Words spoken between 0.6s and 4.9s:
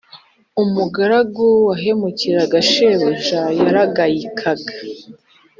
umugaragu wahemukiraga shebuja yaragayikaga.